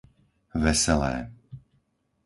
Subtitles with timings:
[0.63, 1.13] Veselé